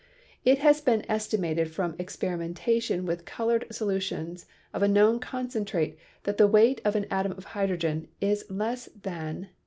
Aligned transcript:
It 0.43 0.57
has 0.57 0.81
been 0.81 1.05
estimated 1.07 1.69
from 1.69 1.95
experimentation 1.99 3.05
with 3.05 3.23
colored 3.23 3.67
so 3.69 3.85
lutions 3.85 4.47
of 4.73 4.81
a 4.81 4.87
known 4.87 5.19
concentration 5.19 5.95
that 6.23 6.37
the 6.37 6.47
weight 6.47 6.81
of 6.83 6.95
an 6.95 7.05
atom 7.11 7.33
of 7.33 7.43
hydrogen 7.53 8.07
is 8.19 8.45
less 8.49 8.89
than 8.99 9.33
0. 9.41 9.47